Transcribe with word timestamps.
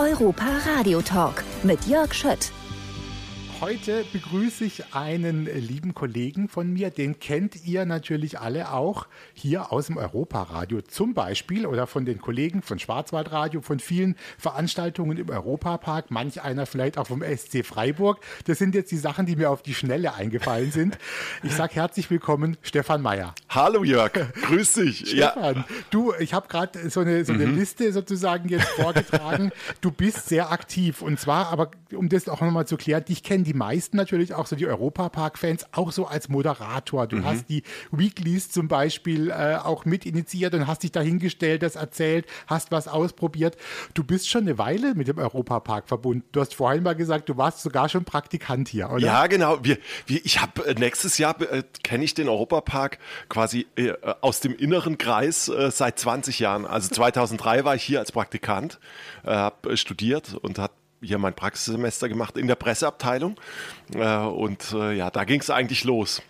Europa 0.00 0.46
Radio 0.64 1.02
Talk 1.02 1.44
mit 1.62 1.86
Jörg 1.86 2.14
Schött. 2.14 2.59
Heute 3.60 4.06
begrüße 4.10 4.64
ich 4.64 4.94
einen 4.94 5.44
lieben 5.44 5.92
Kollegen 5.92 6.48
von 6.48 6.72
mir, 6.72 6.88
den 6.88 7.20
kennt 7.20 7.66
ihr 7.66 7.84
natürlich 7.84 8.40
alle 8.40 8.72
auch 8.72 9.06
hier 9.34 9.70
aus 9.70 9.88
dem 9.88 9.98
Europaradio 9.98 10.80
zum 10.80 11.12
Beispiel 11.12 11.66
oder 11.66 11.86
von 11.86 12.06
den 12.06 12.22
Kollegen 12.22 12.62
von 12.62 12.78
Schwarzwaldradio, 12.78 13.60
von 13.60 13.78
vielen 13.78 14.16
Veranstaltungen 14.38 15.18
im 15.18 15.28
Europapark, 15.28 16.10
manch 16.10 16.40
einer 16.40 16.64
vielleicht 16.64 16.96
auch 16.96 17.08
vom 17.08 17.22
SC 17.22 17.62
Freiburg. 17.62 18.20
Das 18.46 18.56
sind 18.56 18.74
jetzt 18.74 18.92
die 18.92 18.96
Sachen, 18.96 19.26
die 19.26 19.36
mir 19.36 19.50
auf 19.50 19.60
die 19.60 19.74
Schnelle 19.74 20.14
eingefallen 20.14 20.72
sind. 20.72 20.96
Ich 21.42 21.52
sage 21.52 21.74
herzlich 21.74 22.10
willkommen, 22.10 22.56
Stefan 22.62 23.02
Meyer. 23.02 23.34
Hallo 23.50 23.84
Jörg, 23.84 24.12
grüß 24.40 24.72
dich. 24.72 25.00
Stefan, 25.10 25.56
ja. 25.56 25.64
du, 25.90 26.14
ich 26.18 26.32
habe 26.32 26.48
gerade 26.48 26.88
so 26.88 27.00
eine, 27.00 27.26
so 27.26 27.34
eine 27.34 27.46
mhm. 27.46 27.58
Liste 27.58 27.92
sozusagen 27.92 28.48
jetzt 28.48 28.68
vorgetragen. 28.68 29.52
du 29.82 29.90
bist 29.90 30.30
sehr 30.30 30.50
aktiv 30.50 31.02
und 31.02 31.20
zwar, 31.20 31.48
aber 31.48 31.72
um 31.94 32.08
das 32.08 32.26
auch 32.26 32.40
nochmal 32.40 32.66
zu 32.66 32.78
klären, 32.78 33.04
dich 33.04 33.22
kennen 33.22 33.44
die 33.44 33.49
die 33.50 33.56
meisten 33.56 33.96
natürlich 33.96 34.32
auch 34.32 34.46
so 34.46 34.54
die 34.54 34.68
Europapark-Fans 34.68 35.66
auch 35.72 35.90
so 35.90 36.06
als 36.06 36.28
Moderator. 36.28 37.08
Du 37.08 37.16
mhm. 37.16 37.24
hast 37.24 37.48
die 37.48 37.64
Weeklies 37.90 38.48
zum 38.48 38.68
Beispiel 38.68 39.30
äh, 39.30 39.56
auch 39.56 39.84
mit 39.84 40.06
initiiert 40.06 40.54
und 40.54 40.68
hast 40.68 40.84
dich 40.84 40.92
dahingestellt, 40.92 41.64
das 41.64 41.74
erzählt, 41.74 42.26
hast 42.46 42.70
was 42.70 42.86
ausprobiert. 42.86 43.56
Du 43.92 44.04
bist 44.04 44.28
schon 44.28 44.42
eine 44.42 44.56
Weile 44.56 44.94
mit 44.94 45.08
dem 45.08 45.18
Europapark 45.18 45.88
verbunden. 45.88 46.22
Du 46.30 46.40
hast 46.40 46.54
vorhin 46.54 46.84
mal 46.84 46.94
gesagt, 46.94 47.28
du 47.28 47.36
warst 47.36 47.60
sogar 47.60 47.88
schon 47.88 48.04
Praktikant 48.04 48.68
hier, 48.68 48.88
oder? 48.88 49.04
Ja, 49.04 49.26
genau. 49.26 49.58
Wir, 49.64 49.78
wir, 50.06 50.24
ich 50.24 50.40
habe 50.40 50.64
äh, 50.64 50.74
nächstes 50.74 51.18
Jahr 51.18 51.40
äh, 51.40 51.64
kenne 51.82 52.04
ich 52.04 52.14
den 52.14 52.28
Europapark 52.28 52.98
quasi 53.28 53.66
äh, 53.74 53.94
aus 54.20 54.38
dem 54.38 54.54
inneren 54.54 54.96
Kreis 54.96 55.48
äh, 55.48 55.72
seit 55.72 55.98
20 55.98 56.38
Jahren. 56.38 56.66
Also 56.66 56.88
2003 56.90 57.64
war 57.64 57.74
ich 57.74 57.82
hier 57.82 57.98
als 57.98 58.12
Praktikant, 58.12 58.78
äh, 59.24 59.30
habe 59.30 59.76
studiert 59.76 60.34
und 60.34 60.60
habe 60.60 60.72
hier 61.02 61.18
mein 61.18 61.34
Praxissemester 61.34 62.08
gemacht 62.08 62.36
in 62.36 62.46
der 62.46 62.56
Presseabteilung. 62.56 63.36
Äh, 63.94 64.16
und 64.16 64.72
äh, 64.72 64.92
ja, 64.92 65.10
da 65.10 65.24
ging 65.24 65.40
es 65.40 65.50
eigentlich 65.50 65.84
los. 65.84 66.22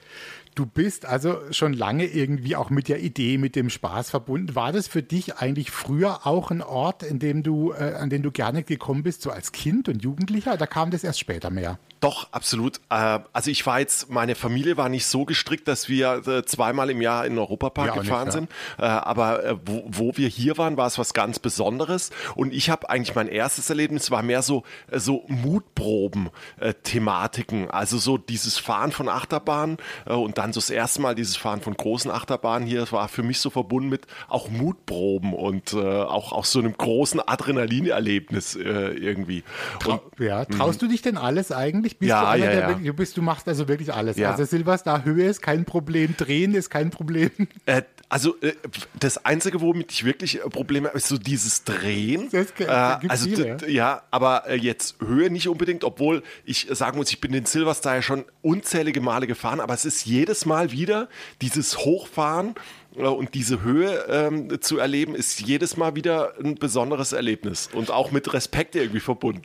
Du 0.55 0.67
bist 0.67 1.07
also 1.07 1.39
schon 1.53 1.73
lange 1.73 2.07
irgendwie 2.07 2.57
auch 2.57 2.71
mit 2.71 2.89
der 2.89 3.01
Idee, 3.01 3.39
mit 3.39 3.57
dem 3.57 3.71
Spaß 3.71 4.11
verbunden. 4.11 4.55
War 4.55 4.73
das 4.73 4.89
für 4.89 5.03
dich 5.03 5.37
eigentlich 5.37 5.71
früher 5.71 6.27
auch 6.27 6.51
ein 6.51 6.63
Ort, 6.63 7.03
in 7.03 7.19
dem 7.19 7.43
du, 7.43 7.73
äh, 7.73 7.95
an 7.95 8.11
den 8.11 8.23
du 8.23 8.31
gerne 8.31 8.63
gekommen 8.63 9.03
bist, 9.03 9.23
so 9.23 9.31
als 9.31 9.53
Kind 9.53 9.89
und 9.89 10.03
Jugendlicher? 10.03 10.53
Oder 10.55 10.67
kam 10.67 10.91
das 10.91 11.05
erst 11.05 11.21
später 11.21 11.51
mehr? 11.51 11.79
Doch, 12.01 12.29
absolut. 12.33 12.81
Äh, 12.89 13.21
also 13.33 13.51
ich 13.51 13.65
war 13.67 13.79
jetzt, 13.79 14.11
meine 14.11 14.35
Familie 14.35 14.79
war 14.79 14.89
nicht 14.89 15.05
so 15.05 15.27
gestrickt, 15.27 15.69
dass 15.69 15.91
wir 15.91 16.27
äh, 16.27 16.47
zweimal 16.47 16.89
im 16.89 17.03
Jahr 17.03 17.27
in 17.27 17.35
den 17.35 17.39
Europapark 17.39 17.95
ja, 17.95 18.01
gefahren 18.01 18.29
nicht, 18.29 18.35
ja. 18.35 18.41
sind. 18.41 18.51
Äh, 18.79 18.87
aber 18.87 19.61
wo, 19.67 19.85
wo 19.87 20.17
wir 20.17 20.29
hier 20.29 20.57
waren, 20.57 20.79
war 20.79 20.87
es 20.87 20.99
was 20.99 21.13
ganz 21.13 21.39
Besonderes. 21.39 22.09
Und 22.35 22.55
ich 22.55 22.71
habe 22.71 22.89
eigentlich 22.89 23.15
mein 23.15 23.29
erstes 23.29 23.69
Erlebnis 23.69 24.11
war 24.11 24.23
mehr 24.23 24.41
so, 24.41 24.63
so 24.91 25.27
Mutproben-Thematiken. 25.29 27.71
Also 27.71 27.99
so 27.99 28.17
dieses 28.17 28.57
Fahren 28.57 28.93
von 28.93 29.11
Achterbahnen 29.11 29.77
und 30.07 30.39
dann 30.41 30.53
so 30.53 30.61
das 30.61 30.71
erste 30.71 31.01
Mal 31.01 31.15
dieses 31.15 31.37
Fahren 31.37 31.61
von 31.61 31.75
großen 31.75 32.11
Achterbahnen 32.11 32.67
hier. 32.67 32.81
Das 32.81 32.93
war 32.93 33.09
für 33.09 33.23
mich 33.23 33.41
so 33.41 33.51
verbunden 33.51 33.89
mit 33.89 34.07
auch 34.29 34.49
Mutproben 34.49 35.35
und 35.35 35.75
auch, 35.75 36.33
auch 36.33 36.45
so 36.45 36.59
einem 36.59 36.77
großen 36.77 37.21
Adrenalinerlebnis 37.21 38.55
irgendwie. 38.55 39.45
Und, 39.87 40.01
ja, 40.19 40.45
traust 40.45 40.83
du 40.83 40.87
dich 40.89 41.03
denn 41.03 41.17
alles 41.17 41.53
eigentlich? 41.53 41.99
Bist 41.99 42.11
ja, 42.11 42.23
du 42.23 42.29
einer, 42.29 42.45
ja, 42.45 42.51
der 42.51 42.71
ja. 42.71 42.75
Du, 42.75 42.95
bist, 42.95 43.17
du 43.17 43.23
machst 43.23 43.49
also 43.49 43.69
wirklich 43.69 43.93
alles. 43.93 44.17
Ja. 44.17 44.33
Also 44.33 44.45
Silverstar 44.45 45.05
Höhe 45.05 45.27
ist 45.27 45.43
kein 45.43 45.65
Problem, 45.65 46.15
Drehen 46.17 46.55
ist 46.55 46.71
kein 46.71 46.91
Problem. 46.91 47.31
Äh, 47.67 47.83
also 48.09 48.37
äh, 48.41 48.55
das 48.99 49.25
Einzige, 49.25 49.61
womit 49.61 49.93
ich 49.93 50.05
wirklich 50.05 50.41
äh, 50.41 50.49
Probleme 50.49 50.89
habe, 50.89 50.99
ist 50.99 51.07
so 51.07 51.17
dieses 51.17 51.65
Drehen. 51.65 52.29
Das 52.33 52.49
äh, 52.59 52.67
also 53.09 53.29
viele, 53.29 53.71
ja. 53.71 54.03
aber 54.11 54.49
äh, 54.49 54.57
jetzt 54.57 54.97
Höhe 55.01 55.31
nicht 55.31 55.49
unbedingt, 55.49 55.85
obwohl 55.85 56.23
ich 56.45 56.67
sagen 56.71 56.99
muss, 56.99 57.11
ich 57.11 57.21
bin 57.21 57.33
den 57.33 57.47
Silverstar 57.47 57.97
ja 57.97 58.03
schon 58.03 58.25
unzählige 58.43 59.01
Male 59.01 59.27
gefahren, 59.27 59.61
aber 59.61 59.75
es 59.75 59.85
ist 59.85 60.01
jedes 60.31 60.47
Mal 60.47 60.71
wieder 60.71 61.09
dieses 61.43 61.79
Hochfahren 61.79 62.55
äh, 62.97 63.03
und 63.03 63.35
diese 63.35 63.63
Höhe 63.63 64.05
ähm, 64.09 64.61
zu 64.61 64.79
erleben, 64.79 65.17
ist 65.17 65.41
jedes 65.41 65.77
Mal 65.77 65.97
wieder 65.97 66.35
ein 66.39 66.55
besonderes 66.55 67.13
Erlebnis 67.13 67.69
und 67.73 67.91
auch 67.91 68.13
mit 68.13 68.33
Respekt 68.33 68.77
irgendwie 68.77 69.01
verbunden. 69.01 69.43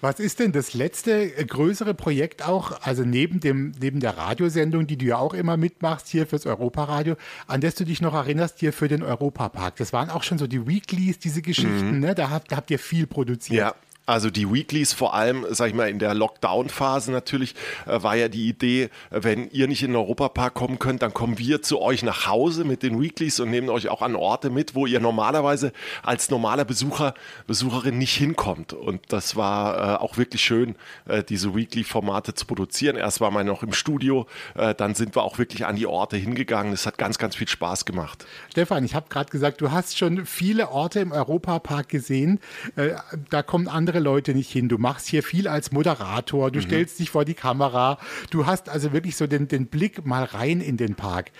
Was 0.00 0.18
ist 0.18 0.40
denn 0.40 0.50
das 0.50 0.74
letzte 0.74 1.36
äh, 1.36 1.44
größere 1.44 1.94
Projekt 1.94 2.44
auch, 2.44 2.80
also 2.82 3.04
neben, 3.04 3.38
dem, 3.38 3.74
neben 3.80 4.00
der 4.00 4.18
Radiosendung, 4.18 4.88
die 4.88 4.96
du 4.96 5.06
ja 5.06 5.18
auch 5.18 5.34
immer 5.34 5.56
mitmachst 5.56 6.08
hier 6.08 6.26
fürs 6.26 6.46
Europaradio, 6.46 7.14
an 7.46 7.60
das 7.60 7.76
du 7.76 7.84
dich 7.84 8.00
noch 8.00 8.14
erinnerst 8.14 8.58
hier 8.58 8.72
für 8.72 8.88
den 8.88 9.04
Europapark? 9.04 9.76
Das 9.76 9.92
waren 9.92 10.10
auch 10.10 10.24
schon 10.24 10.38
so 10.38 10.48
die 10.48 10.66
Weeklies, 10.66 11.20
diese 11.20 11.42
Geschichten, 11.42 11.94
mhm. 11.94 12.00
ne? 12.00 12.14
da, 12.16 12.30
habt, 12.30 12.50
da 12.50 12.56
habt 12.56 12.72
ihr 12.72 12.80
viel 12.80 13.06
produziert. 13.06 13.60
Ja, 13.60 13.74
also 14.06 14.30
die 14.30 14.52
Weeklies 14.52 14.92
vor 14.92 15.14
allem, 15.14 15.46
sag 15.50 15.68
ich 15.68 15.74
mal, 15.74 15.88
in 15.88 15.98
der 15.98 16.14
Lockdown-Phase 16.14 17.10
natürlich, 17.10 17.54
äh, 17.86 18.02
war 18.02 18.16
ja 18.16 18.28
die 18.28 18.48
Idee, 18.48 18.90
wenn 19.10 19.48
ihr 19.50 19.66
nicht 19.66 19.82
in 19.82 19.90
den 19.90 19.96
Europapark 19.96 20.54
kommen 20.54 20.78
könnt, 20.78 21.02
dann 21.02 21.14
kommen 21.14 21.38
wir 21.38 21.62
zu 21.62 21.80
euch 21.80 22.02
nach 22.02 22.26
Hause 22.26 22.64
mit 22.64 22.82
den 22.82 23.00
Weeklies 23.00 23.40
und 23.40 23.50
nehmen 23.50 23.70
euch 23.70 23.88
auch 23.88 24.02
an 24.02 24.14
Orte 24.14 24.50
mit, 24.50 24.74
wo 24.74 24.86
ihr 24.86 25.00
normalerweise 25.00 25.72
als 26.02 26.30
normaler 26.30 26.64
Besucher, 26.64 27.14
Besucherin 27.46 27.98
nicht 27.98 28.14
hinkommt. 28.14 28.72
Und 28.72 29.00
das 29.08 29.36
war 29.36 29.76
äh, 29.76 29.96
auch 29.96 30.18
wirklich 30.18 30.42
schön, 30.42 30.76
äh, 31.06 31.22
diese 31.22 31.54
Weekly-Formate 31.54 32.34
zu 32.34 32.46
produzieren. 32.46 32.96
Erst 32.96 33.20
war 33.20 33.30
man 33.30 33.46
noch 33.46 33.62
im 33.62 33.72
Studio, 33.72 34.26
äh, 34.54 34.74
dann 34.74 34.94
sind 34.94 35.16
wir 35.16 35.22
auch 35.22 35.38
wirklich 35.38 35.64
an 35.64 35.76
die 35.76 35.86
Orte 35.86 36.16
hingegangen. 36.16 36.72
Es 36.72 36.86
hat 36.86 36.98
ganz, 36.98 37.18
ganz 37.18 37.36
viel 37.36 37.48
Spaß 37.48 37.84
gemacht. 37.84 38.26
Stefan, 38.50 38.84
ich 38.84 38.94
habe 38.94 39.06
gerade 39.08 39.30
gesagt, 39.30 39.60
du 39.60 39.70
hast 39.70 39.96
schon 39.96 40.26
viele 40.26 40.68
Orte 40.68 41.00
im 41.00 41.12
Europapark 41.12 41.88
gesehen. 41.88 42.40
Äh, 42.76 42.90
da 43.30 43.42
kommen 43.42 43.68
andere 43.68 43.93
andere 43.94 44.02
Leute 44.02 44.34
nicht 44.34 44.50
hin. 44.50 44.68
Du 44.68 44.78
machst 44.78 45.06
hier 45.06 45.22
viel 45.22 45.46
als 45.46 45.70
Moderator, 45.70 46.50
du 46.50 46.58
mhm. 46.58 46.64
stellst 46.64 46.98
dich 46.98 47.10
vor 47.10 47.24
die 47.24 47.34
Kamera, 47.34 47.98
du 48.30 48.46
hast 48.46 48.68
also 48.68 48.92
wirklich 48.92 49.16
so 49.16 49.26
den, 49.26 49.46
den 49.46 49.66
Blick 49.66 50.04
mal 50.04 50.24
rein 50.24 50.60
in 50.60 50.76
den 50.76 50.96
Park. 50.96 51.30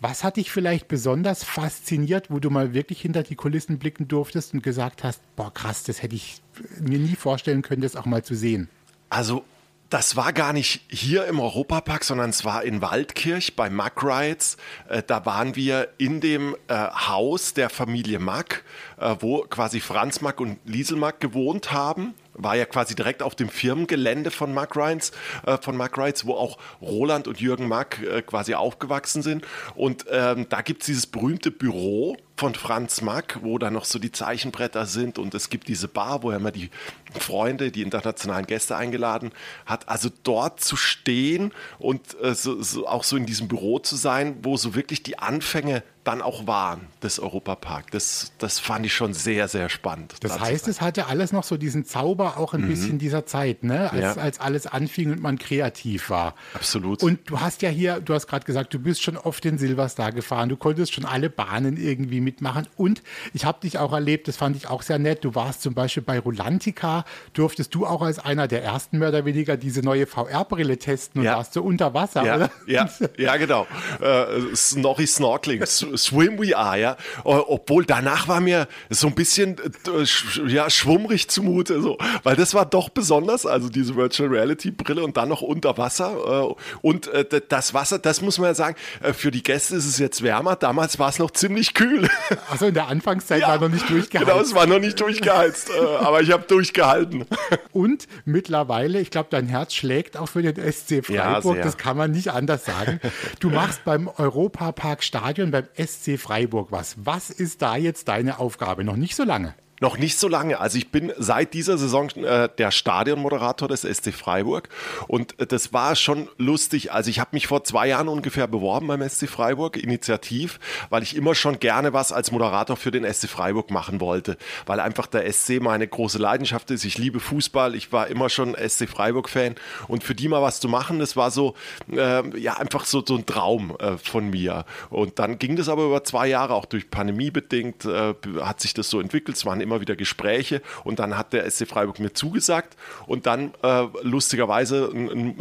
Was 0.00 0.24
hat 0.24 0.36
dich 0.36 0.50
vielleicht 0.50 0.88
besonders 0.88 1.42
fasziniert, 1.42 2.30
wo 2.30 2.38
du 2.38 2.50
mal 2.50 2.74
wirklich 2.74 3.00
hinter 3.00 3.22
die 3.22 3.34
Kulissen 3.34 3.78
blicken 3.78 4.08
durftest 4.08 4.52
und 4.52 4.62
gesagt 4.62 5.04
hast, 5.04 5.20
boah 5.36 5.52
krass, 5.52 5.84
das 5.84 6.02
hätte 6.02 6.14
ich 6.14 6.42
mir 6.80 6.98
nie 6.98 7.16
vorstellen 7.16 7.62
können, 7.62 7.82
das 7.82 7.96
auch 7.96 8.06
mal 8.06 8.22
zu 8.22 8.34
sehen? 8.34 8.68
Also 9.08 9.44
das 9.92 10.16
war 10.16 10.32
gar 10.32 10.54
nicht 10.54 10.80
hier 10.88 11.26
im 11.26 11.38
Europapark, 11.38 12.02
sondern 12.02 12.30
es 12.30 12.46
war 12.46 12.64
in 12.64 12.80
Waldkirch 12.80 13.56
bei 13.56 13.68
Mack 13.68 14.02
Rides. 14.02 14.56
Äh, 14.88 15.02
da 15.06 15.26
waren 15.26 15.54
wir 15.54 15.90
in 15.98 16.22
dem 16.22 16.56
äh, 16.68 16.74
Haus 16.74 17.52
der 17.52 17.68
Familie 17.68 18.18
Mack, 18.18 18.64
äh, 18.98 19.16
wo 19.20 19.42
quasi 19.42 19.80
Franz 19.80 20.22
Mack 20.22 20.40
und 20.40 20.58
Liesel 20.64 20.96
Mack 20.96 21.20
gewohnt 21.20 21.72
haben 21.72 22.14
war 22.34 22.56
ja 22.56 22.64
quasi 22.64 22.94
direkt 22.94 23.22
auf 23.22 23.34
dem 23.34 23.50
Firmengelände 23.50 24.30
von 24.30 24.54
Mark 24.54 24.74
Rides, 24.74 25.12
äh, 25.44 25.58
von 25.58 25.76
Mark 25.76 25.98
Rides, 25.98 26.26
wo 26.26 26.34
auch 26.34 26.56
Roland 26.80 27.28
und 27.28 27.40
Jürgen 27.40 27.68
Mack 27.68 28.00
äh, 28.02 28.22
quasi 28.22 28.54
aufgewachsen 28.54 29.22
sind. 29.22 29.46
Und 29.74 30.06
ähm, 30.10 30.46
da 30.48 30.62
gibt 30.62 30.82
es 30.82 30.86
dieses 30.86 31.06
berühmte 31.06 31.50
Büro, 31.50 32.16
von 32.42 32.56
Franz 32.56 33.02
Mack, 33.02 33.38
wo 33.42 33.56
da 33.56 33.70
noch 33.70 33.84
so 33.84 34.00
die 34.00 34.10
Zeichenbretter 34.10 34.84
sind 34.84 35.16
und 35.16 35.32
es 35.32 35.48
gibt 35.48 35.68
diese 35.68 35.86
Bar, 35.86 36.24
wo 36.24 36.32
er 36.32 36.38
immer 36.38 36.50
die 36.50 36.70
Freunde, 37.16 37.70
die 37.70 37.82
internationalen 37.82 38.46
Gäste 38.46 38.74
eingeladen 38.76 39.30
hat. 39.64 39.88
Also 39.88 40.08
dort 40.24 40.58
zu 40.58 40.74
stehen 40.74 41.52
und 41.78 42.20
äh, 42.20 42.34
so, 42.34 42.60
so 42.60 42.88
auch 42.88 43.04
so 43.04 43.16
in 43.16 43.26
diesem 43.26 43.46
Büro 43.46 43.78
zu 43.78 43.94
sein, 43.94 44.38
wo 44.42 44.56
so 44.56 44.74
wirklich 44.74 45.04
die 45.04 45.20
Anfänge 45.20 45.84
dann 46.04 46.20
auch 46.20 46.46
waren 46.46 46.88
des 47.02 47.20
Europapark. 47.20 47.92
Das, 47.92 48.32
das 48.38 48.58
fand 48.58 48.84
ich 48.86 48.92
schon 48.92 49.14
sehr, 49.14 49.46
sehr 49.48 49.68
spannend. 49.68 50.14
Das 50.20 50.40
heißt, 50.40 50.66
es 50.66 50.80
hatte 50.80 51.06
alles 51.06 51.32
noch 51.32 51.44
so 51.44 51.56
diesen 51.56 51.84
Zauber 51.84 52.38
auch 52.38 52.54
ein 52.54 52.62
mhm. 52.62 52.68
bisschen 52.68 52.98
dieser 52.98 53.24
Zeit, 53.24 53.62
ne? 53.62 53.92
als, 53.92 54.16
ja. 54.16 54.22
als 54.22 54.40
alles 54.40 54.66
anfing 54.66 55.12
und 55.12 55.22
man 55.22 55.38
kreativ 55.38 56.10
war. 56.10 56.34
Absolut. 56.54 57.02
Und 57.02 57.30
du 57.30 57.40
hast 57.40 57.62
ja 57.62 57.68
hier, 57.68 58.00
du 58.00 58.14
hast 58.14 58.26
gerade 58.26 58.44
gesagt, 58.44 58.74
du 58.74 58.80
bist 58.80 59.02
schon 59.02 59.16
oft 59.16 59.44
den 59.44 59.58
Silverstar 59.58 60.12
gefahren, 60.12 60.48
du 60.48 60.56
konntest 60.56 60.92
schon 60.92 61.04
alle 61.04 61.30
Bahnen 61.30 61.76
irgendwie 61.76 62.20
mit 62.20 62.32
mitmachen. 62.32 62.66
Und 62.76 63.02
ich 63.34 63.44
habe 63.44 63.60
dich 63.60 63.78
auch 63.78 63.92
erlebt, 63.92 64.28
das 64.28 64.36
fand 64.36 64.56
ich 64.56 64.68
auch 64.68 64.82
sehr 64.82 64.98
nett. 64.98 65.24
Du 65.24 65.34
warst 65.34 65.62
zum 65.62 65.74
Beispiel 65.74 66.02
bei 66.02 66.18
Rolantica, 66.18 67.04
durftest 67.34 67.74
du 67.74 67.86
auch 67.86 68.02
als 68.02 68.18
einer 68.18 68.48
der 68.48 68.62
ersten 68.62 68.98
mehr 68.98 69.08
oder 69.08 69.24
weniger 69.24 69.56
diese 69.56 69.82
neue 69.82 70.06
VR-Brille 70.06 70.78
testen 70.78 71.20
und 71.20 71.26
ja. 71.26 71.36
warst 71.36 71.52
so 71.52 71.62
unter 71.62 71.94
Wasser, 71.94 72.24
ja, 72.24 72.36
oder? 72.36 72.50
Ja, 72.66 72.88
ja 73.18 73.36
genau. 73.36 73.66
Äh, 74.00 74.54
Snorri 74.54 75.06
Snorkeling, 75.06 75.62
Swim 75.96 76.38
We 76.38 76.56
Are, 76.56 76.78
ja. 76.78 76.96
Obwohl 77.24 77.84
danach 77.84 78.28
war 78.28 78.40
mir 78.40 78.68
so 78.90 79.06
ein 79.08 79.14
bisschen 79.14 79.56
äh, 79.58 80.48
ja, 80.48 80.70
schwummrig 80.70 81.28
zumute, 81.28 81.80
so. 81.80 81.98
weil 82.22 82.36
das 82.36 82.54
war 82.54 82.66
doch 82.66 82.88
besonders, 82.88 83.46
also 83.46 83.68
diese 83.68 83.96
Virtual 83.96 84.28
Reality 84.28 84.70
Brille 84.70 85.02
und 85.02 85.16
dann 85.16 85.28
noch 85.28 85.42
unter 85.42 85.76
Wasser. 85.78 86.50
Äh, 86.50 86.54
und 86.82 87.08
äh, 87.08 87.24
das 87.48 87.74
Wasser, 87.74 87.98
das 87.98 88.20
muss 88.22 88.38
man 88.38 88.48
ja 88.48 88.54
sagen, 88.54 88.76
für 89.14 89.30
die 89.30 89.42
Gäste 89.42 89.76
ist 89.76 89.86
es 89.86 89.98
jetzt 89.98 90.22
wärmer. 90.22 90.56
Damals 90.56 90.98
war 90.98 91.08
es 91.08 91.18
noch 91.18 91.30
ziemlich 91.30 91.74
kühl. 91.74 92.08
Achso, 92.50 92.66
in 92.66 92.74
der 92.74 92.88
Anfangszeit 92.88 93.40
ja, 93.40 93.48
war 93.48 93.60
noch 93.60 93.68
nicht 93.68 93.88
durchgeheizt. 93.88 94.28
Genau, 94.28 94.40
es 94.40 94.54
war 94.54 94.66
noch 94.66 94.78
nicht 94.78 95.00
durchgeheizt, 95.00 95.70
aber 96.00 96.20
ich 96.20 96.30
habe 96.30 96.44
durchgehalten. 96.46 97.26
Und 97.72 98.06
mittlerweile, 98.24 99.00
ich 99.00 99.10
glaube, 99.10 99.28
dein 99.30 99.46
Herz 99.46 99.74
schlägt 99.74 100.16
auch 100.16 100.28
für 100.28 100.42
den 100.42 100.56
SC 100.72 101.04
Freiburg, 101.04 101.56
ja, 101.56 101.62
das 101.62 101.76
kann 101.76 101.96
man 101.96 102.10
nicht 102.10 102.28
anders 102.30 102.64
sagen. 102.64 103.00
Du 103.40 103.50
machst 103.50 103.84
beim 103.84 104.08
Europapark 104.08 105.02
Stadion 105.02 105.50
beim 105.50 105.66
SC 105.86 106.18
Freiburg 106.18 106.70
was. 106.70 106.96
Was 107.04 107.30
ist 107.30 107.62
da 107.62 107.76
jetzt 107.76 108.08
deine 108.08 108.38
Aufgabe? 108.38 108.84
Noch 108.84 108.96
nicht 108.96 109.16
so 109.16 109.24
lange. 109.24 109.54
Noch 109.82 109.98
nicht 109.98 110.16
so 110.16 110.28
lange. 110.28 110.60
Also 110.60 110.78
ich 110.78 110.92
bin 110.92 111.12
seit 111.18 111.54
dieser 111.54 111.76
Saison 111.76 112.08
äh, 112.10 112.48
der 112.56 112.70
Stadionmoderator 112.70 113.66
des 113.66 113.80
SC 113.80 114.14
Freiburg 114.14 114.68
und 115.08 115.40
äh, 115.40 115.46
das 115.48 115.72
war 115.72 115.96
schon 115.96 116.28
lustig. 116.38 116.92
Also 116.92 117.10
ich 117.10 117.18
habe 117.18 117.30
mich 117.32 117.48
vor 117.48 117.64
zwei 117.64 117.88
Jahren 117.88 118.06
ungefähr 118.06 118.46
beworben 118.46 118.86
beim 118.86 119.02
SC 119.08 119.28
Freiburg, 119.28 119.76
initiativ, 119.76 120.60
weil 120.88 121.02
ich 121.02 121.16
immer 121.16 121.34
schon 121.34 121.58
gerne 121.58 121.92
was 121.92 122.12
als 122.12 122.30
Moderator 122.30 122.76
für 122.76 122.92
den 122.92 123.04
SC 123.12 123.28
Freiburg 123.28 123.72
machen 123.72 124.00
wollte, 124.00 124.36
weil 124.66 124.78
einfach 124.78 125.08
der 125.08 125.28
SC 125.32 125.60
meine 125.60 125.88
große 125.88 126.18
Leidenschaft 126.18 126.70
ist. 126.70 126.84
Ich 126.84 126.96
liebe 126.96 127.18
Fußball, 127.18 127.74
ich 127.74 127.90
war 127.90 128.06
immer 128.06 128.28
schon 128.28 128.54
SC 128.54 128.88
Freiburg-Fan 128.88 129.56
und 129.88 130.04
für 130.04 130.14
die 130.14 130.28
mal 130.28 130.42
was 130.42 130.60
zu 130.60 130.68
machen, 130.68 131.00
das 131.00 131.16
war 131.16 131.32
so, 131.32 131.56
äh, 131.90 132.38
ja, 132.38 132.54
einfach 132.54 132.84
so, 132.84 133.02
so 133.04 133.16
ein 133.16 133.26
Traum 133.26 133.76
äh, 133.80 133.96
von 133.96 134.30
mir. 134.30 134.64
Und 134.90 135.18
dann 135.18 135.40
ging 135.40 135.56
das 135.56 135.68
aber 135.68 135.86
über 135.86 136.04
zwei 136.04 136.28
Jahre, 136.28 136.54
auch 136.54 136.66
durch 136.66 136.88
Pandemie 136.88 137.32
bedingt, 137.32 137.84
äh, 137.84 138.14
hat 138.42 138.60
sich 138.60 138.74
das 138.74 138.88
so 138.88 139.00
entwickelt. 139.00 139.36
Es 139.36 139.44
waren 139.44 139.60
immer 139.60 139.71
immer 139.72 139.80
wieder 139.80 139.96
Gespräche 139.96 140.60
und 140.84 140.98
dann 140.98 141.16
hat 141.16 141.32
der 141.32 141.50
SC 141.50 141.66
Freiburg 141.66 141.98
mir 141.98 142.12
zugesagt 142.12 142.76
und 143.06 143.26
dann 143.26 143.52
äh, 143.62 143.86
lustigerweise 144.02 144.92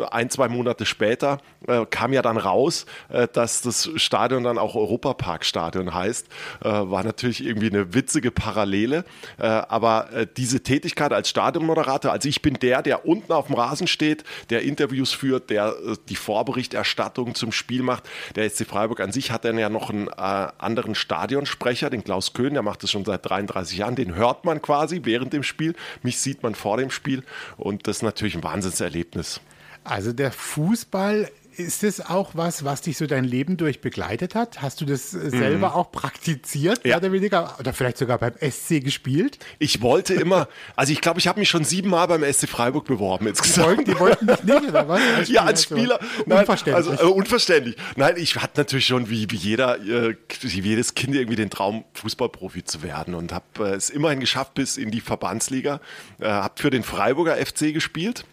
ein, 0.10 0.30
zwei 0.30 0.48
Monate 0.48 0.86
später 0.86 1.40
äh, 1.68 1.86
kam 1.90 2.14
ja 2.14 2.22
dann 2.22 2.38
raus, 2.38 2.86
äh, 3.10 3.28
dass 3.32 3.62
das 3.62 3.90
Stadion 3.96 4.44
dann 4.44 4.58
auch 4.58 4.76
Europapark-Stadion 4.76 5.94
heißt. 5.94 6.28
Äh, 6.64 6.70
war 6.70 7.04
natürlich 7.04 7.46
irgendwie 7.46 7.68
eine 7.68 7.94
witzige 7.94 8.32
Parallele, 8.32 9.04
äh, 9.38 9.46
aber 9.46 10.12
äh, 10.14 10.28
diese 10.38 10.62
Tätigkeit 10.62 11.12
als 11.12 11.30
Stadionmoderator, 11.30 12.12
also 12.12 12.30
ich 12.30 12.42
bin 12.42 12.54
der, 12.56 12.82
der 12.82 13.06
unten 13.06 13.34
auf 13.34 13.48
dem 13.48 13.56
Rasen 13.56 13.88
steht, 13.88 14.24
der 14.50 14.62
Interviews 14.62 15.12
führt, 15.12 15.50
der 15.50 15.76
die 16.08 16.16
Vorberichterstattung 16.16 17.36
zum 17.36 17.52
Spiel 17.52 17.84
macht. 17.84 18.10
Der 18.36 18.50
SC 18.50 18.66
Freiburg 18.66 19.02
an 19.02 19.12
sich 19.12 19.32
hat 19.32 19.44
dann 19.44 19.58
ja 19.58 19.70
noch 19.70 19.90
einen 19.90 20.10
anderen 20.10 20.96
Stadionsprecher, 20.96 21.90
den 21.90 22.04
Klaus 22.04 22.34
Köhn, 22.34 22.54
der 22.54 22.64
macht 22.64 22.84
das 22.84 22.92
schon 22.92 23.06
seit 23.06 23.28
33 23.28 23.78
Jahren, 23.78 23.96
den 23.96 24.16
hört 24.22 24.46
man 24.46 24.62
quasi 24.62 25.02
während 25.04 25.34
dem 25.34 25.44
Spiel, 25.44 25.76
mich 26.04 26.20
sieht 26.20 26.44
man 26.44 26.56
vor 26.56 26.78
dem 26.78 26.92
Spiel 26.92 27.24
und 27.58 27.88
das 27.88 27.98
ist 27.98 28.04
natürlich 28.04 28.36
ein 28.36 28.44
Wahnsinnserlebnis. 28.44 29.42
Also 29.84 30.14
der 30.14 30.32
Fußball 30.32 31.30
ist 31.58 31.84
das 31.84 32.02
auch 32.10 32.32
was, 32.34 32.64
was 32.64 32.82
dich 32.82 32.98
so 32.98 33.08
dein 33.08 33.24
Leben 33.24 33.58
durch 33.58 33.82
begleitet 33.82 34.36
hat? 34.36 34.62
Hast 34.62 34.82
du 34.82 34.86
das 34.86 35.14
äh, 35.14 35.30
selber 35.30 35.70
mhm. 35.70 35.76
auch 35.76 35.92
praktiziert, 35.92 36.84
mehr 36.84 36.98
oder 36.98 37.12
weniger? 37.12 37.56
Oder 37.60 37.74
vielleicht 37.74 37.98
sogar 37.98 38.18
beim 38.18 38.34
SC 38.40 38.84
gespielt? 38.84 39.40
Ich 39.60 39.82
wollte 39.82 40.14
immer, 40.14 40.48
also 40.76 40.94
ich 40.94 41.02
glaube, 41.02 41.20
ich 41.20 41.28
habe 41.28 41.40
mich 41.40 41.50
schon 41.50 41.64
siebenmal 41.64 42.08
beim 42.08 42.24
SC 42.24 42.48
Freiburg 42.48 42.86
beworben 42.86 43.28
insgesamt. 43.28 43.88
Die 43.88 44.00
wollten, 44.00 44.26
die 44.26 44.28
wollten 44.28 44.28
dich 44.28 44.44
nicht, 44.44 44.70
oder 44.70 44.88
was? 44.88 45.02
Als 45.18 45.30
ja, 45.30 45.44
als 45.44 45.64
Spieler. 45.64 46.00
Nein, 46.26 46.40
unverständlich. 46.40 46.90
Also, 46.92 47.04
äh, 47.04 47.12
unverständlich. 47.12 47.76
Nein, 47.96 48.16
ich 48.18 48.36
hatte 48.38 48.60
natürlich 48.62 48.86
schon, 48.86 49.10
wie, 49.10 49.30
wie 49.30 49.36
jeder, 49.36 49.80
äh, 49.80 50.16
wie 50.42 50.62
jedes 50.62 50.96
Kind 50.96 51.16
irgendwie 51.16 51.36
den 51.36 51.50
Traum, 51.50 51.84
Fußballprofi 51.94 52.64
zu 52.64 52.84
werden 52.84 53.14
und 53.14 53.34
habe 53.34 53.46
äh, 53.60 53.76
es 53.76 53.90
immerhin 53.90 54.20
geschafft 54.20 54.54
bis 54.54 54.78
in 54.78 54.92
die 54.92 55.02
Verbandsliga. 55.02 55.82
Äh, 56.20 56.28
habe 56.28 56.54
für 56.62 56.70
den 56.70 56.84
Freiburger 56.84 57.36
FC 57.36 57.74
gespielt 57.74 58.26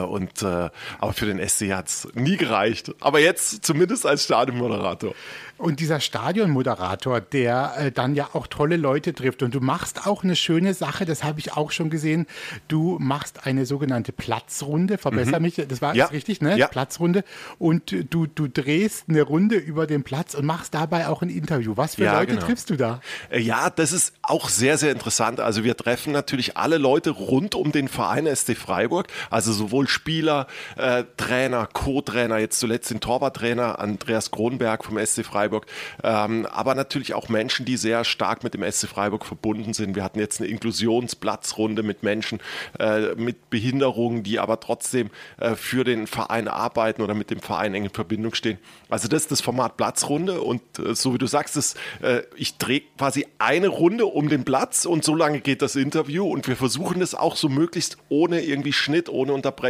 und, 0.00 0.42
äh, 0.42 0.70
aber 0.98 1.12
für 1.12 1.26
den 1.26 1.46
SC 1.46 1.72
hat 1.72 1.88
es 1.88 2.08
nie 2.14 2.36
gereicht. 2.36 2.94
Aber 3.00 3.20
jetzt 3.20 3.64
zumindest 3.64 4.06
als 4.06 4.24
Stadionmoderator. 4.24 5.14
Und 5.56 5.78
dieser 5.78 6.00
Stadionmoderator, 6.00 7.20
der 7.20 7.74
äh, 7.78 7.92
dann 7.92 8.16
ja 8.16 8.28
auch 8.32 8.48
tolle 8.48 8.76
Leute 8.76 9.14
trifft. 9.14 9.42
Und 9.42 9.54
du 9.54 9.60
machst 9.60 10.04
auch 10.06 10.24
eine 10.24 10.34
schöne 10.34 10.74
Sache, 10.74 11.04
das 11.04 11.22
habe 11.22 11.38
ich 11.38 11.52
auch 11.52 11.70
schon 11.70 11.90
gesehen. 11.90 12.26
Du 12.66 12.98
machst 13.00 13.46
eine 13.46 13.64
sogenannte 13.64 14.12
Platzrunde, 14.12 14.98
verbessere 14.98 15.38
mhm. 15.38 15.42
mich, 15.42 15.54
das 15.54 15.80
war 15.80 15.94
ja. 15.94 16.06
richtig, 16.06 16.40
ne? 16.40 16.58
Ja. 16.58 16.66
Platzrunde. 16.66 17.24
Und 17.58 17.94
du, 18.10 18.26
du 18.26 18.48
drehst 18.48 19.04
eine 19.08 19.22
Runde 19.22 19.56
über 19.56 19.86
den 19.86 20.02
Platz 20.02 20.34
und 20.34 20.44
machst 20.44 20.74
dabei 20.74 21.06
auch 21.06 21.22
ein 21.22 21.28
Interview. 21.28 21.76
Was 21.76 21.94
für 21.94 22.04
ja, 22.04 22.18
Leute 22.18 22.34
genau. 22.34 22.46
triffst 22.46 22.70
du 22.70 22.76
da? 22.76 23.00
Äh, 23.30 23.40
ja, 23.40 23.70
das 23.70 23.92
ist 23.92 24.12
auch 24.22 24.48
sehr, 24.48 24.76
sehr 24.76 24.90
interessant. 24.90 25.38
Also 25.38 25.62
wir 25.62 25.76
treffen 25.76 26.12
natürlich 26.12 26.56
alle 26.56 26.78
Leute 26.78 27.10
rund 27.10 27.54
um 27.54 27.70
den 27.70 27.86
Verein 27.88 28.26
SC 28.26 28.56
Freiburg, 28.56 29.06
also 29.30 29.52
sowohl 29.52 29.73
Spieler, 29.86 30.46
äh, 30.76 31.04
Trainer, 31.16 31.68
Co-Trainer, 31.72 32.38
jetzt 32.38 32.58
zuletzt 32.58 32.90
den 32.90 33.00
Torwarttrainer 33.00 33.78
Andreas 33.78 34.30
Kronberg 34.30 34.84
vom 34.84 34.98
SC 34.98 35.24
Freiburg 35.24 35.34
Freiburg, 35.34 35.66
ähm, 36.02 36.46
aber 36.46 36.74
natürlich 36.74 37.14
auch 37.14 37.28
Menschen, 37.28 37.66
die 37.66 37.76
sehr 37.76 38.04
stark 38.04 38.44
mit 38.44 38.54
dem 38.54 38.62
SC 38.62 38.86
Freiburg 38.86 39.24
verbunden 39.24 39.74
sind. 39.74 39.94
Wir 39.96 40.04
hatten 40.04 40.18
jetzt 40.18 40.40
eine 40.40 40.48
Inklusionsplatzrunde 40.48 41.82
mit 41.82 42.02
Menschen 42.02 42.40
äh, 42.78 43.14
mit 43.14 43.50
Behinderungen, 43.50 44.22
die 44.22 44.38
aber 44.38 44.60
trotzdem 44.60 45.10
äh, 45.38 45.54
für 45.54 45.84
den 45.84 46.06
Verein 46.06 46.48
arbeiten 46.48 47.02
oder 47.02 47.14
mit 47.14 47.30
dem 47.30 47.40
Verein 47.40 47.74
eng 47.74 47.84
in 47.84 47.90
Verbindung 47.90 48.34
stehen. 48.34 48.58
Also 48.88 49.08
das 49.08 49.22
ist 49.22 49.32
das 49.32 49.40
Format 49.40 49.76
Platzrunde 49.76 50.40
und 50.40 50.62
äh, 50.78 50.94
so 50.94 51.14
wie 51.14 51.18
du 51.18 51.26
sagst, 51.26 51.56
das, 51.56 51.74
äh, 52.00 52.22
ich 52.36 52.56
drehe 52.58 52.82
quasi 52.96 53.26
eine 53.38 53.68
Runde 53.68 54.06
um 54.06 54.28
den 54.28 54.44
Platz 54.44 54.86
und 54.86 55.04
so 55.04 55.14
lange 55.14 55.40
geht 55.40 55.62
das 55.62 55.76
Interview 55.76 56.26
und 56.26 56.46
wir 56.48 56.56
versuchen 56.56 57.00
das 57.00 57.14
auch 57.14 57.36
so 57.36 57.48
möglichst 57.48 57.98
ohne 58.08 58.42
irgendwie 58.42 58.72
Schnitt, 58.72 59.08
ohne 59.08 59.32
Unterbrechung 59.32 59.63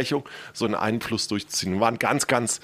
so 0.53 0.65
einen 0.65 0.75
Einfluss 0.75 1.27
durchzuziehen. 1.27 1.79
Waren 1.79 1.99
ganz, 1.99 2.27
ganz 2.27 2.61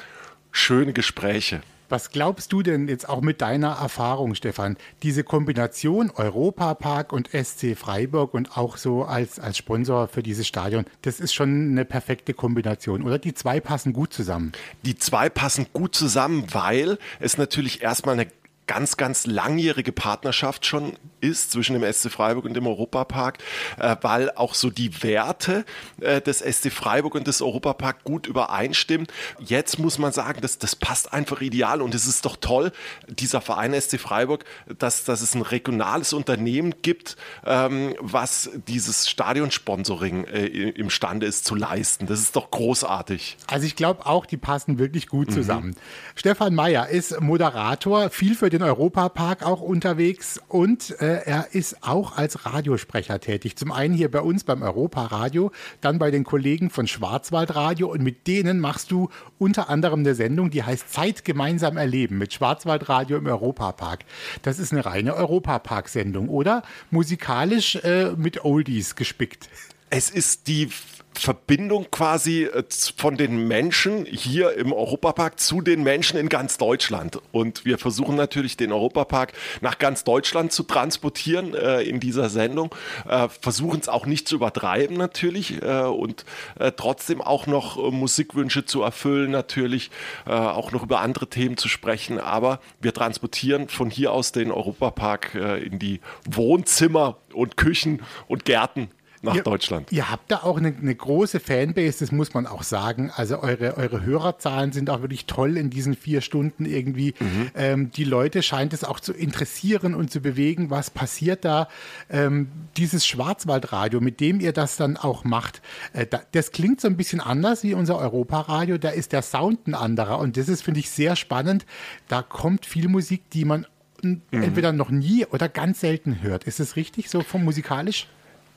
schöne 0.51 0.93
Gespräche. 0.93 1.61
Was 1.91 2.09
glaubst 2.09 2.53
du 2.53 2.61
denn 2.61 2.87
jetzt 2.87 3.09
auch 3.09 3.19
mit 3.19 3.41
deiner 3.41 3.73
Erfahrung, 3.73 4.33
Stefan? 4.33 4.77
Diese 5.03 5.25
Kombination 5.25 6.09
Europapark 6.09 7.11
und 7.11 7.29
SC 7.33 7.75
Freiburg 7.75 8.33
und 8.33 8.57
auch 8.57 8.77
so 8.77 9.03
als, 9.03 9.39
als 9.39 9.57
Sponsor 9.57 10.07
für 10.07 10.23
dieses 10.23 10.47
Stadion, 10.47 10.85
das 11.01 11.19
ist 11.19 11.33
schon 11.33 11.71
eine 11.71 11.83
perfekte 11.83 12.33
Kombination, 12.33 13.03
oder? 13.03 13.19
Die 13.19 13.33
zwei 13.33 13.59
passen 13.59 13.91
gut 13.91 14.13
zusammen. 14.13 14.53
Die 14.83 14.95
zwei 14.95 15.27
passen 15.27 15.67
gut 15.73 15.93
zusammen, 15.93 16.45
weil 16.53 16.97
es 17.19 17.37
natürlich 17.37 17.81
erstmal 17.81 18.17
eine 18.17 18.27
ganz, 18.67 18.95
ganz 18.95 19.25
langjährige 19.27 19.91
Partnerschaft 19.91 20.65
schon 20.65 20.93
ist 21.21 21.51
zwischen 21.51 21.79
dem 21.79 21.91
SC 21.91 22.09
Freiburg 22.09 22.45
und 22.45 22.53
dem 22.53 22.65
Europapark, 22.67 23.39
äh, 23.77 23.95
weil 24.01 24.31
auch 24.31 24.53
so 24.53 24.69
die 24.69 25.03
Werte 25.03 25.65
äh, 25.99 26.21
des 26.21 26.39
SC 26.39 26.71
Freiburg 26.71 27.15
und 27.15 27.27
des 27.27 27.41
Europapark 27.41 28.03
gut 28.03 28.27
übereinstimmen. 28.27 29.07
Jetzt 29.39 29.79
muss 29.79 29.97
man 29.97 30.11
sagen, 30.11 30.39
das, 30.41 30.57
das 30.57 30.75
passt 30.75 31.13
einfach 31.13 31.41
ideal 31.41 31.81
und 31.81 31.93
es 31.93 32.07
ist 32.07 32.25
doch 32.25 32.37
toll, 32.37 32.71
dieser 33.07 33.41
Verein 33.41 33.79
SC 33.79 33.99
Freiburg, 33.99 34.45
dass, 34.77 35.03
dass 35.03 35.21
es 35.21 35.35
ein 35.35 35.41
regionales 35.41 36.13
Unternehmen 36.13 36.75
gibt, 36.81 37.17
ähm, 37.45 37.95
was 37.99 38.49
dieses 38.67 39.09
Stadionsponsoring 39.09 40.25
äh, 40.25 40.45
imstande 40.45 41.25
ist 41.25 41.45
zu 41.45 41.55
leisten. 41.55 42.07
Das 42.07 42.19
ist 42.19 42.35
doch 42.35 42.51
großartig. 42.51 43.37
Also 43.47 43.65
ich 43.65 43.75
glaube 43.75 44.05
auch, 44.05 44.25
die 44.25 44.37
passen 44.37 44.79
wirklich 44.79 45.07
gut 45.07 45.29
mhm. 45.29 45.33
zusammen. 45.33 45.67
Mhm. 45.67 45.75
Stefan 46.15 46.55
Meyer 46.55 46.87
ist 46.87 47.19
Moderator, 47.19 48.09
viel 48.09 48.35
für 48.35 48.49
den 48.49 48.61
den 48.61 48.69
Europapark 48.69 49.43
auch 49.43 49.61
unterwegs 49.61 50.39
und 50.47 50.95
äh, 51.01 51.10
er 51.11 51.53
ist 51.53 51.83
auch 51.83 52.17
als 52.17 52.45
Radiosprecher 52.45 53.19
tätig. 53.19 53.55
Zum 53.55 53.71
einen 53.71 53.93
hier 53.93 54.09
bei 54.09 54.21
uns 54.21 54.43
beim 54.43 54.61
Europaradio, 54.61 55.51
dann 55.81 55.99
bei 55.99 56.11
den 56.11 56.23
Kollegen 56.23 56.69
von 56.69 56.87
Schwarzwaldradio 56.87 57.87
und 57.87 58.01
mit 58.01 58.27
denen 58.27 58.59
machst 58.59 58.91
du 58.91 59.09
unter 59.37 59.69
anderem 59.69 60.01
eine 60.01 60.15
Sendung, 60.15 60.49
die 60.49 60.63
heißt 60.63 60.91
Zeit 60.91 61.25
gemeinsam 61.25 61.77
erleben 61.77 62.17
mit 62.17 62.33
Schwarzwaldradio 62.33 63.17
im 63.17 63.27
Europapark. 63.27 64.05
Das 64.41 64.59
ist 64.59 64.71
eine 64.71 64.85
reine 64.85 65.15
Europapark-Sendung, 65.15 66.29
oder? 66.29 66.63
Musikalisch 66.89 67.75
äh, 67.75 68.11
mit 68.15 68.43
Oldies 68.43 68.95
gespickt. 68.95 69.49
Es 69.89 70.09
ist 70.09 70.47
die 70.47 70.69
Verbindung 71.13 71.87
quasi 71.91 72.43
äh, 72.43 72.63
von 72.95 73.17
den 73.17 73.47
Menschen 73.47 74.05
hier 74.05 74.53
im 74.57 74.73
Europapark 74.73 75.39
zu 75.39 75.61
den 75.61 75.83
Menschen 75.83 76.19
in 76.19 76.29
ganz 76.29 76.57
Deutschland. 76.57 77.19
Und 77.31 77.65
wir 77.65 77.77
versuchen 77.77 78.15
natürlich 78.15 78.57
den 78.57 78.71
Europapark 78.71 79.33
nach 79.61 79.77
ganz 79.77 80.03
Deutschland 80.03 80.51
zu 80.51 80.63
transportieren 80.63 81.53
äh, 81.53 81.81
in 81.81 81.99
dieser 81.99 82.29
Sendung, 82.29 82.73
äh, 83.07 83.27
versuchen 83.29 83.79
es 83.79 83.89
auch 83.89 84.05
nicht 84.05 84.27
zu 84.27 84.35
übertreiben 84.35 84.97
natürlich 84.97 85.61
äh, 85.61 85.83
und 85.83 86.25
äh, 86.59 86.71
trotzdem 86.71 87.21
auch 87.21 87.47
noch 87.47 87.77
äh, 87.77 87.91
Musikwünsche 87.91 88.65
zu 88.65 88.81
erfüllen, 88.81 89.31
natürlich 89.31 89.91
auch 90.25 90.71
noch 90.71 90.83
über 90.83 91.01
andere 91.01 91.27
Themen 91.27 91.57
zu 91.57 91.67
sprechen. 91.67 92.19
Aber 92.19 92.59
wir 92.79 92.93
transportieren 92.93 93.67
von 93.67 93.89
hier 93.89 94.11
aus 94.11 94.31
den 94.31 94.51
Europapark 94.51 95.35
in 95.35 95.79
die 95.79 95.99
Wohnzimmer 96.29 97.17
und 97.33 97.57
Küchen 97.57 98.01
und 98.27 98.45
Gärten 98.45 98.89
nach 99.23 99.35
ihr, 99.35 99.43
Deutschland. 99.43 99.91
Ihr 99.91 100.09
habt 100.09 100.31
da 100.31 100.37
auch 100.37 100.57
eine, 100.57 100.73
eine, 100.75 100.95
große 100.95 101.39
Fanbase, 101.39 101.99
das 101.99 102.11
muss 102.11 102.33
man 102.33 102.47
auch 102.47 102.63
sagen. 102.63 103.11
Also 103.15 103.39
eure, 103.39 103.77
eure 103.77 104.03
Hörerzahlen 104.03 104.71
sind 104.71 104.89
auch 104.89 105.01
wirklich 105.01 105.25
toll 105.25 105.57
in 105.57 105.69
diesen 105.69 105.95
vier 105.95 106.21
Stunden 106.21 106.65
irgendwie. 106.65 107.13
Mhm. 107.19 107.51
Ähm, 107.55 107.91
die 107.91 108.03
Leute 108.03 108.41
scheint 108.41 108.73
es 108.73 108.83
auch 108.83 108.99
zu 108.99 109.13
interessieren 109.13 109.93
und 109.93 110.11
zu 110.11 110.21
bewegen, 110.21 110.69
was 110.69 110.89
passiert 110.89 111.45
da. 111.45 111.67
Ähm, 112.09 112.47
dieses 112.77 113.05
Schwarzwaldradio, 113.05 114.01
mit 114.01 114.19
dem 114.19 114.39
ihr 114.39 114.53
das 114.53 114.75
dann 114.75 114.97
auch 114.97 115.23
macht, 115.23 115.61
äh, 115.93 116.07
da, 116.07 116.21
das 116.31 116.51
klingt 116.51 116.81
so 116.81 116.87
ein 116.87 116.97
bisschen 116.97 117.21
anders 117.21 117.63
wie 117.63 117.73
unser 117.73 117.97
Europaradio. 117.99 118.77
Da 118.77 118.89
ist 118.89 119.11
der 119.11 119.21
Sound 119.21 119.67
ein 119.67 119.75
anderer 119.75 120.19
und 120.19 120.37
das 120.37 120.49
ist, 120.49 120.63
finde 120.63 120.79
ich, 120.79 120.89
sehr 120.89 121.15
spannend. 121.15 121.65
Da 122.07 122.23
kommt 122.23 122.65
viel 122.65 122.87
Musik, 122.87 123.29
die 123.29 123.45
man 123.45 123.67
mhm. 124.01 124.21
entweder 124.31 124.71
noch 124.71 124.89
nie 124.89 125.25
oder 125.27 125.47
ganz 125.47 125.81
selten 125.81 126.21
hört. 126.21 126.45
Ist 126.45 126.59
es 126.59 126.75
richtig 126.75 127.09
so 127.09 127.21
vom 127.21 127.43
musikalisch? 127.43 128.07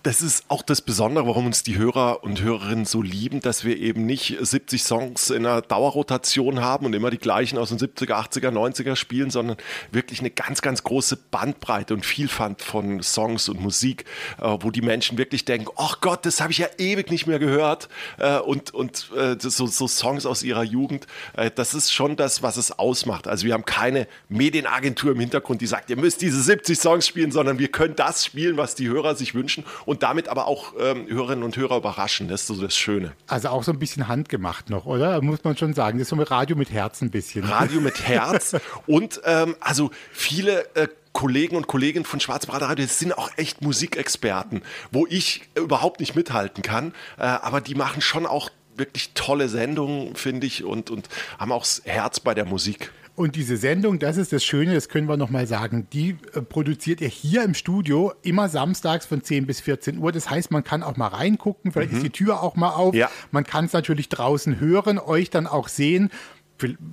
Das 0.05 0.21
ist 0.21 0.45
auch 0.49 0.61
das 0.61 0.83
Besondere, 0.83 1.27
warum 1.27 1.47
uns 1.47 1.63
die 1.63 1.79
Hörer 1.79 2.23
und 2.25 2.43
Hörerinnen 2.43 2.85
so 2.85 3.01
lieben, 3.01 3.41
dass 3.41 3.65
wir 3.65 3.79
eben 3.79 4.05
nicht 4.05 4.37
70 4.39 4.85
Songs 4.85 5.31
in 5.31 5.47
einer 5.47 5.63
Dauerrotation 5.63 6.61
haben 6.61 6.85
und 6.85 6.93
immer 6.93 7.11
die 7.11 7.19
gleichen 7.19 7.57
aus 7.57 7.71
den 7.71 7.79
70er, 7.79 8.13
80er, 8.13 8.51
90er 8.51 8.97
spielen, 8.97 9.31
sondern 9.31 9.57
wirklich 9.93 10.21
eine 10.21 10.29
ganz, 10.31 10.61
ganz 10.61 10.85
große 10.85 11.17
Bandbreite 11.31 11.95
und 11.95 12.05
Vielfalt 12.05 12.61
von 12.61 13.03
Songs 13.03 13.49
und 13.49 13.63
Musik, 13.63 14.05
äh, 14.43 14.59
wo 14.61 14.71
die 14.71 14.83
Menschen 14.83 15.17
wirklich 15.17 15.47
denken, 15.47 15.69
ach 15.77 16.03
Gott, 16.03 16.27
das 16.27 16.43
habe 16.43 16.53
ich 16.53 16.59
ja 16.59 16.69
ewig 16.77 17.11
nicht 17.11 17.27
mehr 17.27 17.39
gehört 17.39 17.89
äh, 18.19 18.37
und, 18.41 18.75
und 18.75 19.11
äh, 19.17 19.37
so, 19.39 19.67
so, 19.67 19.89
Songs 19.89 20.27
aus 20.27 20.43
ihrer 20.43 20.65
Jugend, 20.65 21.07
das 21.55 21.73
ist 21.73 21.93
schon 21.93 22.17
das, 22.17 22.43
was 22.43 22.57
es 22.57 22.79
ausmacht. 22.79 23.29
Also 23.29 23.47
wir 23.47 23.55
haben 23.55 23.65
keine 23.65 24.07
Medienagentur 24.29 25.13
im 25.13 25.21
Hintergrund, 25.21 25.61
die 25.61 25.67
sagt, 25.67 25.89
ihr 25.89 25.97
müsst 25.97 26.21
diese 26.21 26.43
70 26.43 26.79
Songs 26.79 27.07
spielen, 27.07 27.33
sondern 27.33 27.59
wir 27.59 27.69
können 27.69 27.97
das 27.97 28.25
spielen, 28.25 28.57
was 28.57 28.75
die 28.75 28.89
Hörer 28.89 29.15
sich 29.15 29.35
wünschen 29.35 29.65
und 29.87 29.94
damit 30.03 30.29
aber 30.29 30.47
auch 30.47 30.73
ähm, 30.79 31.07
Hörerinnen 31.09 31.45
und 31.45 31.57
Hörer 31.57 31.77
überraschen. 31.77 32.29
Das 32.29 32.43
ist 32.43 32.47
so 32.49 32.61
das 32.61 32.77
Schöne. 32.77 33.13
Also 33.27 33.49
auch 33.49 33.63
so 33.63 33.73
ein 33.73 33.79
bisschen 33.79 34.09
handgemacht 34.09 34.71
noch, 34.71 34.87
oder? 34.87 35.21
Muss 35.23 35.45
man 35.45 35.57
schon 35.57 35.75
sagen. 35.75 35.99
Das 35.99 36.07
ist 36.07 36.11
so 36.11 36.17
ein 36.17 36.23
Radio 36.23 36.57
mit 36.57 36.71
Herz 36.71 37.03
ein 37.03 37.11
bisschen. 37.11 37.45
Radio 37.45 37.81
mit 37.81 38.01
Herz 38.07 38.57
und 38.87 39.21
ähm, 39.25 39.57
also 39.61 39.91
viele 40.13 40.75
äh, 40.75 40.89
Kollegen 41.13 41.57
und 41.57 41.69
Kolleginnen 41.69 42.05
von 42.05 42.19
Schwarzbrater 42.19 42.67
Radio 42.67 42.87
sind 42.87 43.17
auch 43.17 43.31
echt 43.37 43.63
Musikexperten, 43.63 44.63
wo 44.91 45.07
ich 45.09 45.43
überhaupt 45.55 46.01
nicht 46.01 46.17
mithalten 46.17 46.63
kann, 46.63 46.93
äh, 47.19 47.23
aber 47.23 47.61
die 47.61 47.77
machen 47.77 48.03
schon 48.03 48.27
auch 48.27 48.51
wirklich 48.77 49.13
tolle 49.15 49.49
Sendungen, 49.49 50.17
finde 50.17 50.49
ich, 50.49 50.65
und, 50.65 50.91
und 50.91 51.09
haben 51.39 51.53
auch 51.53 51.63
das 51.63 51.83
Herz 51.85 52.19
bei 52.19 52.35
der 52.35 52.45
Musik. 52.45 52.91
Und 53.17 53.37
diese 53.37 53.57
Sendung, 53.57 54.01
das 54.01 54.17
ist 54.17 54.33
das 54.33 54.45
Schöne, 54.45 54.75
das 54.75 54.89
können 54.89 55.09
wir 55.09 55.17
nochmal 55.17 55.47
sagen, 55.47 55.87
die 55.93 56.17
äh, 56.33 56.43
produziert 56.43 57.01
ihr 57.01 57.09
hier 57.09 57.45
im 57.45 57.55
Studio 57.55 58.13
immer 58.23 58.49
samstags 58.49 59.07
von 59.07 59.23
10 59.23 59.47
bis 59.47 59.61
14 59.61 59.99
Uhr. 59.99 60.11
Das 60.11 60.31
heißt, 60.31 60.51
man 60.51 60.65
kann 60.65 60.83
auch 60.83 60.97
mal 60.97 61.07
reingucken, 61.07 61.71
vielleicht 61.71 61.93
mhm. 61.93 61.99
ist 61.99 62.03
die 62.03 62.11
Tür 62.11 62.43
auch 62.43 62.57
mal 62.57 62.71
auf. 62.71 62.93
Ja. 62.93 63.09
Man 63.31 63.45
kann 63.45 63.67
es 63.67 63.73
natürlich 63.73 64.09
draußen 64.09 64.59
hören, 64.59 64.99
euch 64.99 65.31
dann 65.31 65.47
auch 65.47 65.69
sehen. 65.69 66.11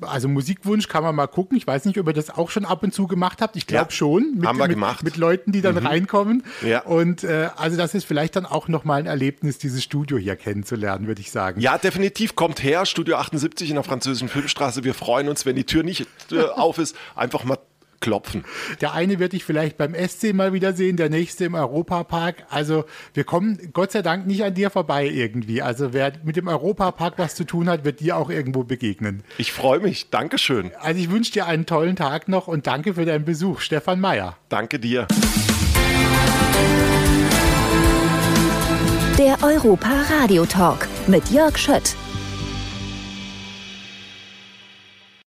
Also 0.01 0.27
Musikwunsch 0.27 0.88
kann 0.88 1.03
man 1.03 1.15
mal 1.15 1.27
gucken. 1.27 1.56
Ich 1.58 1.68
weiß 1.68 1.86
nicht, 1.86 2.00
ob 2.00 2.08
ihr 2.08 2.13
das 2.13 2.30
auch 2.30 2.50
schon 2.50 2.65
ab 2.65 2.84
und 2.84 2.94
zu 2.94 3.08
gemacht 3.08 3.41
habt. 3.41 3.56
Ich 3.56 3.68
glaube 3.68 3.86
ja, 3.86 3.91
schon. 3.91 4.36
Mit, 4.36 4.48
haben 4.48 4.58
wir 4.58 4.68
mit, 4.68 4.75
gemacht. 4.75 5.03
Mit 5.03 5.18
Leuten, 5.18 5.51
die 5.51 5.62
dann 5.62 5.75
mhm. 5.75 5.86
reinkommen. 5.86 6.44
Ja. 6.65 6.82
Und 6.82 7.24
äh, 7.24 7.50
also 7.56 7.77
das 7.77 7.94
ist 7.94 8.06
vielleicht 8.06 8.36
dann 8.36 8.46
auch 8.46 8.68
nochmal 8.68 9.00
ein 9.00 9.06
Erlebnis, 9.06 9.60
dieses 9.60 9.84
Studio 9.84 10.18
hier 10.18 10.36
kennenzulernen, 10.36 11.08
würde 11.08 11.22
ich 11.22 11.32
sagen. 11.32 11.62
Ja, 11.62 11.77
definitiv. 11.77 12.36
Kommt 12.36 12.63
her, 12.63 12.86
Studio 12.86 13.18
78 13.18 13.70
in 13.70 13.75
der 13.75 13.84
französischen 13.84 14.30
Filmstraße. 14.30 14.84
Wir 14.84 14.94
freuen 14.94 15.30
uns, 15.30 15.46
wenn 15.46 15.56
die 15.56 15.65
Tür 15.65 15.84
nicht 15.84 16.08
äh, 16.32 16.41
auf 16.41 16.80
ist, 16.80 16.96
einfach 17.15 17.44
mal 17.44 17.58
klopfen. 18.01 18.43
Der 18.81 18.93
eine 18.93 19.20
wird 19.20 19.34
dich 19.34 19.46
vielleicht 19.46 19.77
beim 19.77 19.96
SC 19.96 20.34
mal 20.34 20.51
wieder 20.51 20.74
sehen, 20.74 20.98
der 20.98 21.10
nächste 21.10 21.46
im 21.46 21.55
Europapark. 21.55 22.43
Also 22.50 22.84
wir 23.13 23.24
kommen 23.24 23.72
Gott 23.72 23.91
sei 23.93 24.01
Dank 24.01 24.27
nicht 24.27 24.43
an 24.43 24.53
dir 24.53 24.70
vorbei 24.70 25.08
irgendwie. 25.08 25.62
Also 25.62 25.93
wer 25.93 26.12
mit 26.24 26.36
dem 26.36 26.48
Europapark 26.48 27.13
was 27.17 27.36
zu 27.36 27.46
tun 27.46 27.70
hat, 27.70 27.86
wird 27.86 28.01
dir 28.01 28.17
auch 28.17 28.29
irgendwo 28.29 28.63
begegnen. 28.63 29.24
Ich 29.38 29.53
freue 29.53 29.79
mich. 29.79 30.10
Dankeschön. 30.10 30.72
Also 30.79 31.00
ich 31.00 31.10
wünsche 31.10 31.31
dir 31.31 31.46
einen 31.46 31.65
tollen 31.65 31.96
Tag 31.96 32.27
noch 32.27 32.48
und 32.48 32.67
danke 32.67 32.96
für 32.96 33.05
deinen 33.05 33.25
Besuch. 33.25 33.62
Stefan 33.62 34.00
Meyer. 34.00 34.38
Danke 34.50 34.79
dir. 34.79 35.08
Der 39.17 39.38
Europa 39.43 39.89
Radio 40.10 40.46
Talk 40.46 40.88
mit 41.08 41.29
Jörg 41.29 41.58
Schött. 41.58 41.96